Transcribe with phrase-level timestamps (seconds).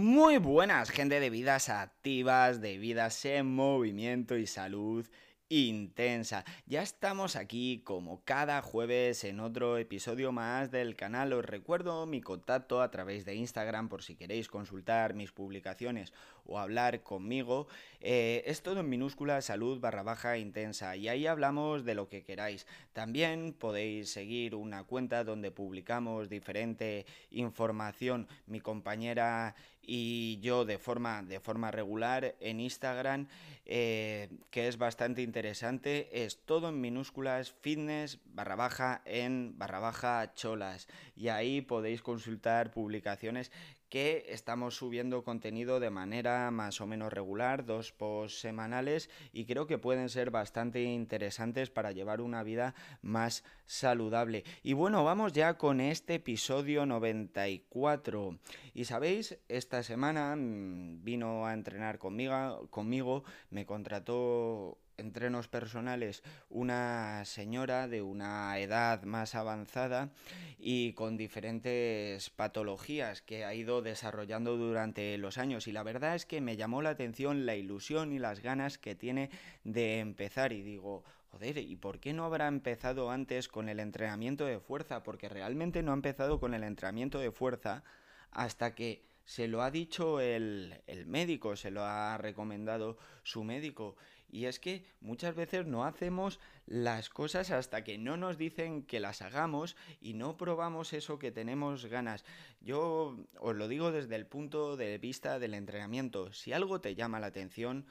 [0.00, 5.04] Muy buenas, gente de vidas activas, de vidas en movimiento y salud
[5.48, 6.44] intensa.
[6.66, 11.32] Ya estamos aquí como cada jueves en otro episodio más del canal.
[11.32, 16.12] Os recuerdo mi contacto a través de Instagram por si queréis consultar mis publicaciones
[16.44, 17.66] o hablar conmigo.
[18.00, 22.22] Eh, es todo en minúscula salud barra baja intensa y ahí hablamos de lo que
[22.22, 22.66] queráis.
[22.92, 28.28] También podéis seguir una cuenta donde publicamos diferente información.
[28.46, 29.54] Mi compañera
[29.90, 33.26] y yo de forma, de forma regular en Instagram,
[33.64, 40.34] eh, que es bastante interesante, es todo en minúsculas, fitness barra baja en barra baja
[40.34, 40.88] cholas.
[41.16, 43.50] Y ahí podéis consultar publicaciones
[43.88, 49.66] que estamos subiendo contenido de manera más o menos regular, dos posts semanales y creo
[49.66, 54.44] que pueden ser bastante interesantes para llevar una vida más saludable.
[54.62, 58.38] Y bueno, vamos ya con este episodio 94.
[58.74, 67.24] Y sabéis, esta semana mm, vino a entrenar conmigo, conmigo me contrató entrenos personales una
[67.24, 70.10] señora de una edad más avanzada
[70.58, 75.66] y con diferentes patologías que ha ido desarrollando durante los años.
[75.68, 78.94] Y la verdad es que me llamó la atención la ilusión y las ganas que
[78.94, 79.30] tiene
[79.64, 80.52] de empezar.
[80.52, 85.02] Y digo, joder, ¿y por qué no habrá empezado antes con el entrenamiento de fuerza?
[85.02, 87.84] Porque realmente no ha empezado con el entrenamiento de fuerza
[88.30, 93.94] hasta que se lo ha dicho el, el médico, se lo ha recomendado su médico
[94.30, 99.00] y es que muchas veces no hacemos las cosas hasta que no nos dicen que
[99.00, 102.24] las hagamos y no probamos eso que tenemos ganas.
[102.60, 106.32] Yo os lo digo desde el punto de vista del entrenamiento.
[106.32, 107.86] Si algo te llama la atención,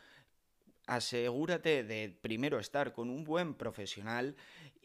[0.85, 4.35] asegúrate de primero estar con un buen profesional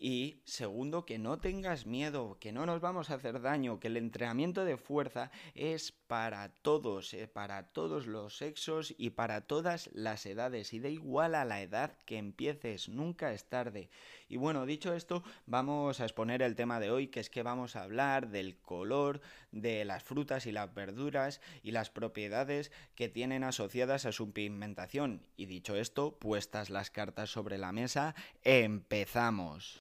[0.05, 3.97] y segundo, que no tengas miedo, que no nos vamos a hacer daño, que el
[3.97, 10.27] entrenamiento de fuerza es para todos, eh, para todos los sexos y para todas las
[10.27, 10.73] edades.
[10.73, 13.91] Y da igual a la edad que empieces, nunca es tarde.
[14.29, 17.77] Y bueno, dicho esto, vamos a exponer el tema de hoy, que es que vamos
[17.77, 19.21] a hablar del color
[19.53, 25.23] de las frutas y las verduras y las propiedades que tienen asociadas a su pigmentación.
[25.37, 29.81] Y dicho esto, puestas las cartas sobre la mesa, empezamos.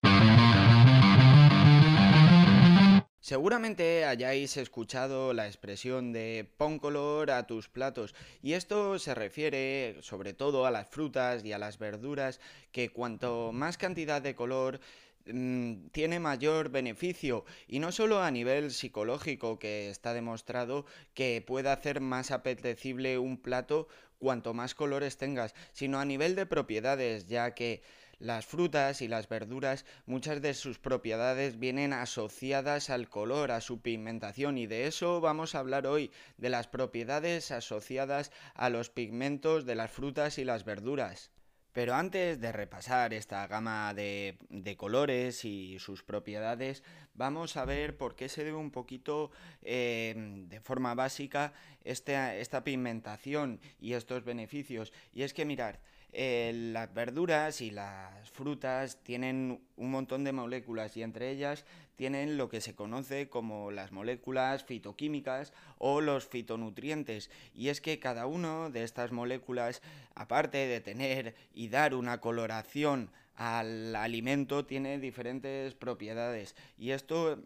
[3.31, 9.95] Seguramente hayáis escuchado la expresión de pon color a tus platos y esto se refiere
[10.01, 12.41] sobre todo a las frutas y a las verduras
[12.73, 14.81] que cuanto más cantidad de color
[15.27, 17.45] mm, tiene mayor beneficio.
[17.69, 23.37] Y no solo a nivel psicológico que está demostrado que puede hacer más apetecible un
[23.37, 27.81] plato cuanto más colores tengas, sino a nivel de propiedades ya que
[28.21, 33.81] las frutas y las verduras, muchas de sus propiedades vienen asociadas al color, a su
[33.81, 39.65] pigmentación y de eso vamos a hablar hoy, de las propiedades asociadas a los pigmentos
[39.65, 41.31] de las frutas y las verduras.
[41.73, 44.37] Pero antes de repasar esta gama de,
[44.77, 46.83] colores y sus propiedades,
[47.13, 50.13] vamos a ver por qué se debe un poquito eh,
[50.47, 51.53] de forma básica
[51.83, 54.91] este, esta pigmentación y estos beneficios.
[55.13, 55.79] Y es que mirar,
[56.13, 62.37] eh, las verduras y las frutas tienen un montón de moléculas y entre ellas tienen
[62.37, 67.29] lo que se conoce como las moléculas fitoquímicas o los fitonutrientes.
[67.53, 69.81] Y es que cada una de estas moléculas,
[70.15, 76.55] aparte de tener y dar una coloración al alimento, tiene diferentes propiedades.
[76.77, 77.39] Y esto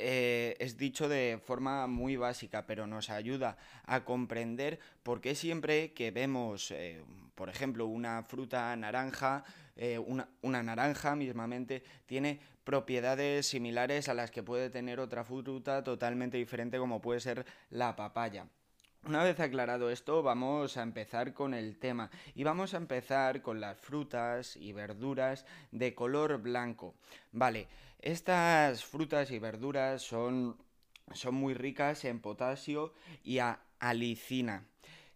[0.00, 5.92] eh, es dicho de forma muy básica, pero nos ayuda a comprender por qué siempre
[5.92, 9.44] que vemos, eh, por ejemplo, una fruta naranja,
[9.76, 15.84] eh, una, una, naranja mismamente, tiene propiedades similares a las que puede tener otra fruta
[15.84, 18.46] totalmente diferente como puede ser la papaya.
[19.06, 23.58] Una vez aclarado esto, vamos a empezar con el tema y vamos a empezar con
[23.58, 26.94] las frutas y verduras de color blanco.
[27.32, 27.66] Vale,
[27.98, 30.58] estas frutas y verduras son,
[31.12, 32.92] son muy ricas en potasio
[33.24, 34.66] y a alicina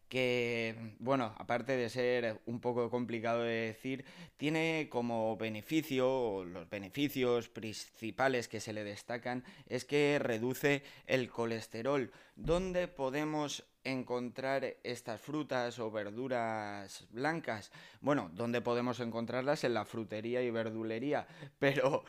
[0.09, 4.05] que, bueno, aparte de ser un poco complicado de decir,
[4.37, 11.29] tiene como beneficio, o los beneficios principales que se le destacan, es que reduce el
[11.31, 12.13] colesterol.
[12.37, 17.71] ¿Dónde podemos encontrar estas frutas o verduras blancas?
[18.01, 19.65] Bueno, ¿dónde podemos encontrarlas?
[19.65, 21.27] En la frutería y verdulería.
[21.59, 22.05] Pero,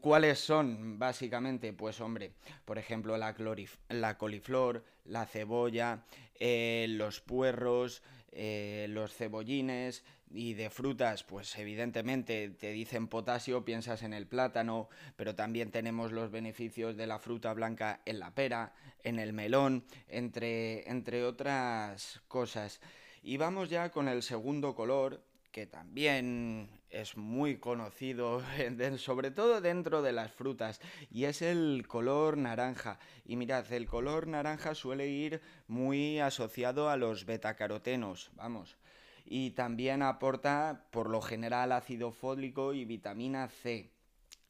[0.00, 1.72] ¿cuáles son básicamente?
[1.72, 2.32] Pues hombre,
[2.64, 6.04] por ejemplo, la, coliflor, la cebolla,
[6.40, 8.02] eh, los puerros,
[8.32, 14.88] eh, los cebollines y de frutas, pues evidentemente te dicen potasio, piensas en el plátano,
[15.16, 19.84] pero también tenemos los beneficios de la fruta blanca en la pera, en el melón,
[20.08, 22.80] entre, entre otras cosas.
[23.22, 28.42] Y vamos ya con el segundo color, que también es muy conocido,
[28.98, 30.80] sobre todo dentro de las frutas,
[31.10, 32.98] y es el color naranja.
[33.24, 38.76] Y mirad, el color naranja suele ir muy asociado a los betacarotenos, vamos.
[39.24, 43.90] Y también aporta, por lo general, ácido fólico y vitamina C.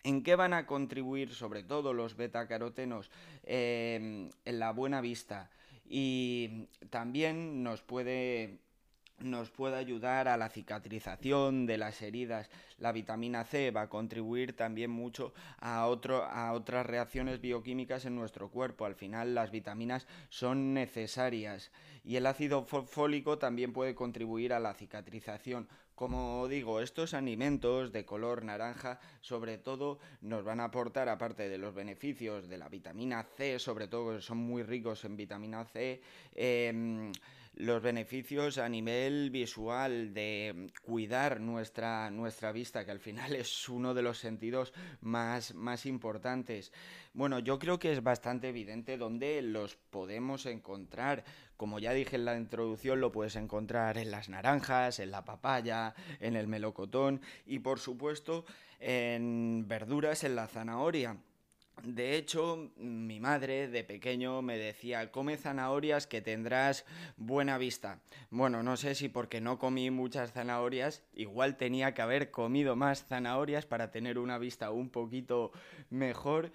[0.05, 3.11] ¿En qué van a contribuir sobre todo los betacarotenos?
[3.43, 5.51] Eh, en la buena vista.
[5.85, 8.61] Y también nos puede
[9.21, 12.51] nos puede ayudar a la cicatrización de las heridas.
[12.79, 18.15] La vitamina C va a contribuir también mucho a, otro, a otras reacciones bioquímicas en
[18.15, 18.85] nuestro cuerpo.
[18.85, 21.71] Al final las vitaminas son necesarias
[22.05, 25.69] y el ácido fólico también puede contribuir a la cicatrización.
[25.95, 31.59] Como digo, estos alimentos de color naranja sobre todo nos van a aportar, aparte de
[31.59, 36.01] los beneficios de la vitamina C, sobre todo que son muy ricos en vitamina C,
[36.37, 37.11] eh,
[37.59, 43.95] los beneficios a nivel visual de cuidar nuestra, nuestra vista, que al final es uno
[43.95, 46.73] de los sentidos más, más importantes.
[47.15, 51.25] Bueno, yo creo que es bastante evidente dónde los podemos encontrar.
[51.57, 55.97] Como ya dije en la introducción, lo puedes encontrar en las naranjas, en la papaya,
[56.21, 58.45] en el melocotón y por supuesto
[58.79, 61.17] en verduras, en la zanahoria.
[61.85, 66.85] De hecho, mi madre de pequeño me decía, come zanahorias que tendrás
[67.17, 68.01] buena vista.
[68.31, 73.05] Bueno, no sé si porque no comí muchas zanahorias, igual tenía que haber comido más
[73.07, 75.53] zanahorias para tener una vista un poquito
[75.89, 76.53] mejor,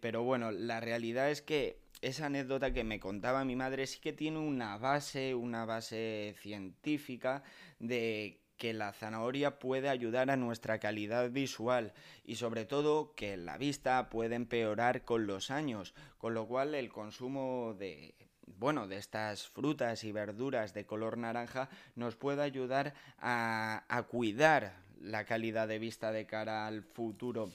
[0.00, 4.12] pero bueno, la realidad es que esa anécdota que me contaba mi madre sí que
[4.12, 7.42] tiene una base, una base científica
[7.78, 11.92] de que la zanahoria puede ayudar a nuestra calidad visual
[12.24, 16.90] y sobre todo que la vista puede empeorar con los años, con lo cual el
[16.90, 18.14] consumo de
[18.58, 24.76] bueno, de estas frutas y verduras de color naranja nos puede ayudar a, a cuidar
[25.00, 27.50] la calidad de vista de cara al futuro.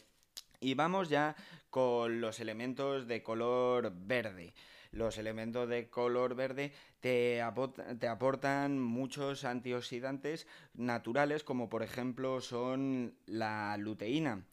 [0.59, 1.35] Y vamos ya
[1.69, 4.53] con los elementos de color verde
[4.91, 13.77] los elementos de color verde te, aportan muchos antioxidantes naturales, como por ejemplo son la
[13.77, 14.43] luteína.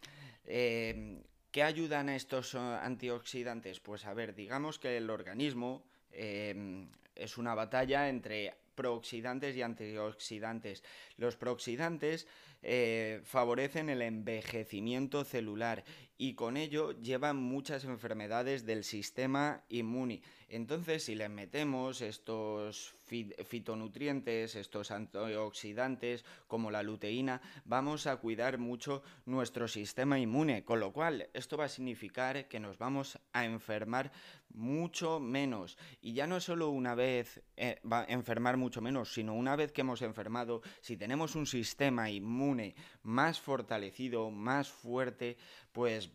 [0.44, 3.81] Eh, ¿Qué ayudan a estos antioxidantes?
[3.81, 5.82] Pues a ver, digamos que el organismo
[6.12, 10.85] eh, es una batalla entre prooxidantes y antioxidantes.
[11.17, 12.29] Los prooxidantes
[12.63, 15.85] eh, favorecen el envejecimiento celular
[16.17, 20.23] y con ello llevan muchas enfermedades del sistema inmune.
[20.50, 22.95] Entonces, si le metemos estos
[23.45, 30.93] fitonutrientes, estos antioxidantes como la luteína, vamos a cuidar mucho nuestro sistema inmune, con lo
[30.93, 34.11] cual esto va a significar que nos vamos a enfermar
[34.55, 35.77] mucho menos.
[36.00, 39.73] Y ya no solo una vez eh, va a enfermar mucho menos, sino una vez
[39.73, 45.37] que hemos enfermado, si tenemos un sistema inmune más fortalecido, más fuerte,
[45.73, 46.11] pues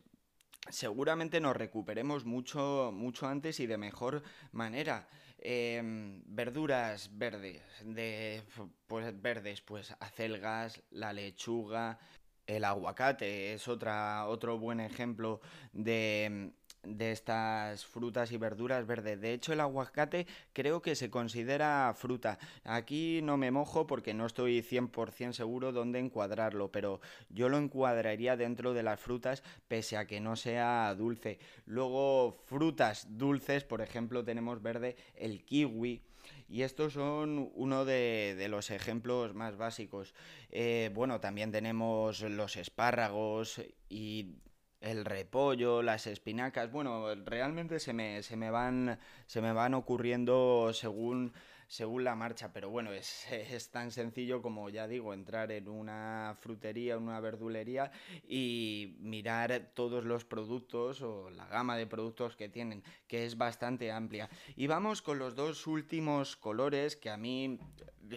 [0.70, 5.08] seguramente nos recuperemos mucho, mucho antes y de mejor manera.
[5.46, 8.44] Em, verduras verdes, de,
[8.88, 12.00] pues verdes, pues acelgas, la lechuga,
[12.48, 15.42] el aguacate es otra, otro buen ejemplo
[15.74, 19.20] de, de estas frutas y verduras verdes.
[19.22, 22.40] De hecho, el aguacate creo que se considera fruta.
[22.64, 28.38] Aquí no me mojo porque no estoy 100% seguro dónde encuadrarlo, pero yo lo encuadraría
[28.38, 31.40] dentro de las frutas pese a que no sea dulce.
[31.66, 36.02] Luego, frutas dulces, por ejemplo, tenemos verde el kiwi.
[36.50, 40.14] Y estos son uno de, los ejemplos más básicos.
[40.52, 44.36] Eh, bueno, también tenemos los espárragos y
[44.84, 50.72] el repollo, las espinacas, bueno, realmente se me, se me, van, se me van ocurriendo
[50.74, 51.34] según,
[51.74, 56.38] según la marcha, pero bueno, es, es, tan sencillo como ya digo, entrar en una
[56.40, 57.92] frutería, una verdulería
[58.28, 63.92] y mirar todos los productos o la gama de productos que tienen, que es bastante
[63.92, 64.30] amplia.
[64.56, 67.58] Y vamos con los dos últimos colores que a mí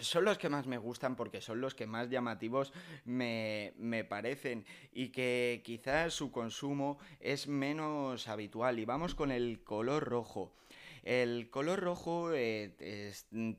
[0.02, 2.75] son los que más me gustan porque son los que más llamativos
[3.06, 3.72] me,
[4.06, 8.78] parecen y que quizás su consumo es menos habitual.
[8.78, 10.52] Y vamos con el color rojo.
[11.06, 12.75] El color rojo eh,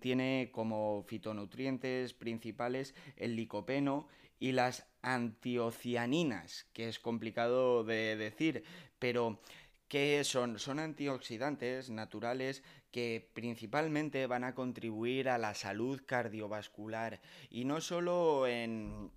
[0.01, 8.65] tiene como fitonutrientes principales el licopeno y las antiocianinas, que es complicado de decir,
[8.99, 9.39] pero
[9.87, 10.59] ¿Qué son?
[10.59, 12.61] Son antioxidantes naturales
[12.91, 19.09] que principalmente van a contribuir a la salud cardiovascular y no solo en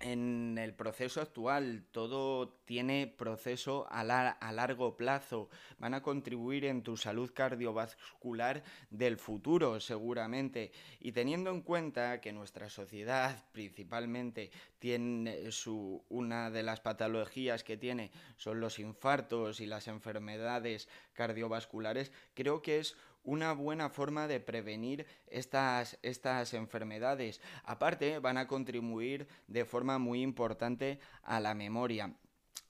[0.00, 5.48] en el proceso actual todo tiene proceso a, largo plazo.
[5.78, 10.72] Van a contribuir en tu salud cardiovascular del futuro, seguramente.
[11.00, 17.76] Y teniendo en cuenta que nuestra sociedad principalmente tiene su, una de las patologías que
[17.76, 24.40] tiene son los infartos y las enfermedades cardiovasculares, creo que es una buena forma de
[24.40, 27.42] prevenir estas, estas enfermedades.
[27.64, 32.14] Aparte, van a contribuir de forma muy importante a la memoria.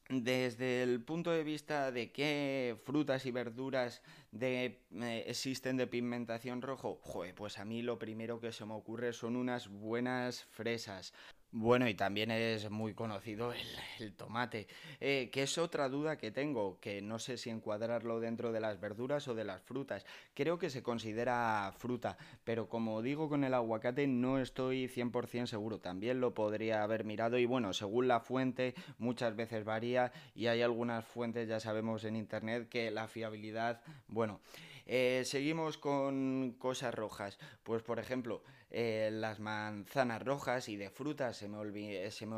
[0.08, 6.62] Desde el punto de vista de qué frutas y verduras de, eh, existen de pigmentación
[6.62, 7.00] rojo,
[7.34, 11.12] pues a mí lo primero que se me ocurre son unas buenas fresas.
[11.52, 13.52] Bueno, y también es muy conocido
[13.98, 14.66] el, tomate,
[15.00, 18.78] eh, que es otra duda que tengo, que no sé si encuadrarlo dentro de las
[18.78, 20.04] verduras o de las frutas.
[20.34, 25.78] Creo que se considera fruta, pero como digo con el aguacate no estoy 100% seguro.
[25.78, 30.60] También lo podría haber mirado y bueno, según la fuente muchas veces varía y hay
[30.62, 34.40] algunas fuentes, ya sabemos en internet, que la fiabilidad, bueno,
[34.84, 37.38] eh, seguimos con cosas rojas.
[37.62, 42.36] Pues por ejemplo, eh, las manzanas rojas y de frutas, se me, se me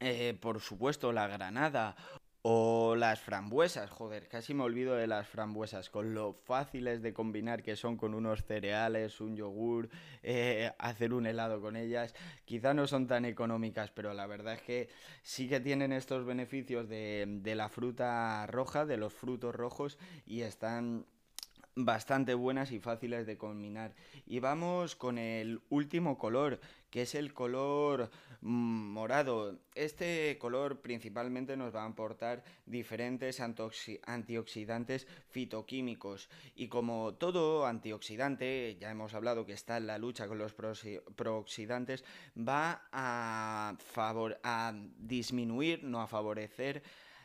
[0.00, 1.96] eh, por supuesto, la granada
[2.44, 7.62] o las frambuesas, joder, casi me olvido de las frambuesas, con lo fáciles de combinar
[7.62, 9.88] que son con unos cereales, un yogur,
[10.78, 12.16] hacer un helado con ellas.
[12.44, 14.88] Quizá no son tan económicas, pero la verdad es que
[15.22, 20.40] sí que tienen estos beneficios de, de la fruta roja, de los frutos rojos, y
[20.42, 21.06] están
[21.74, 23.94] bastante buenas y fáciles de combinar.
[24.26, 26.60] Y vamos con el último color,
[26.90, 28.10] que es el color
[28.42, 29.58] mm, morado.
[29.74, 36.28] Este color principalmente nos va a aportar diferentes antioxidantes fitoquímicos.
[36.54, 42.04] Y como todo antioxidante, ya hemos hablado que está en la lucha con los prooxidantes,
[42.36, 46.82] va a, favor a disminuir, no a favorecer,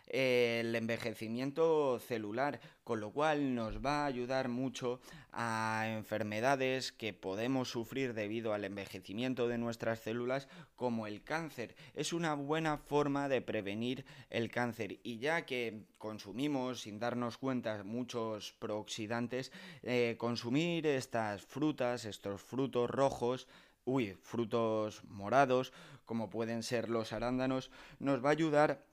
[0.07, 4.99] el envejecimiento celular, con lo cual nos va a ayudar mucho
[5.31, 11.75] a enfermedades que podemos sufrir debido al envejecimiento de nuestras células, como el cáncer.
[11.93, 17.83] Es una buena forma de prevenir el cáncer y ya que consumimos sin darnos cuenta
[17.83, 19.51] muchos prooxidantes,
[19.83, 23.47] eh, consumir estas frutas, estos frutos rojos,
[23.83, 25.73] uy, frutos morados,
[26.05, 28.85] como pueden ser los arándanos, nos va a ayudar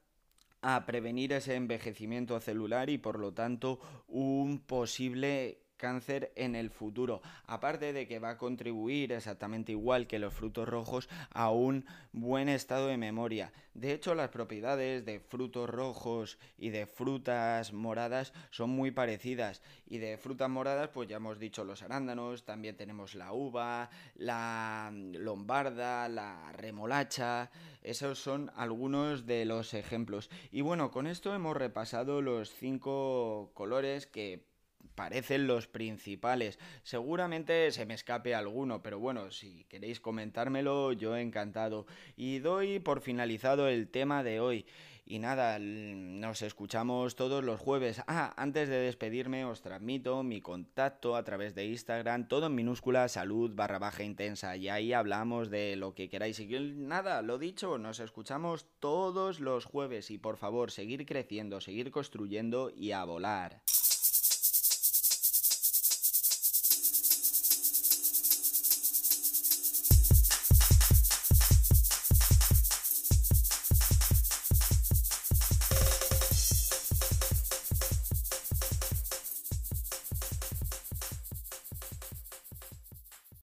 [0.66, 3.78] a prevenir ese envejecimiento celular y por lo tanto
[4.08, 7.20] un posible cáncer en el futuro.
[7.46, 12.48] Aparte de que va a contribuir exactamente igual que los frutos rojos a un buen
[12.48, 13.52] estado de memoria.
[13.74, 19.60] De hecho, las propiedades de frutos rojos y de frutas moradas son muy parecidas.
[19.86, 24.90] Y de frutas moradas, pues ya hemos dicho los arándanos, también tenemos la uva, la
[24.90, 27.50] lombarda, la remolacha.
[27.82, 30.30] Esos son algunos de los ejemplos.
[30.50, 34.53] Y bueno, con esto hemos repasado los cinco colores que
[34.94, 36.58] parecen los principales.
[36.82, 41.86] Seguramente se me escape alguno, pero bueno, si queréis comentármelo, yo encantado.
[42.16, 44.66] Y doy por finalizado el tema de hoy.
[45.06, 48.00] Y nada, nos escuchamos todos los jueves.
[48.06, 53.06] Ah, antes de despedirme os transmito mi contacto a través de Instagram, todo en minúscula,
[53.08, 54.56] salud barra baja intensa.
[54.56, 56.40] Y ahí hablamos de lo que queráis.
[56.40, 60.10] Y nada, lo dicho, nos escuchamos todos los jueves.
[60.10, 63.60] Y por favor, seguir creciendo, seguir construyendo y a volar.